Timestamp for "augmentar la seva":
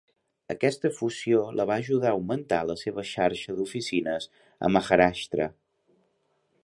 2.17-3.05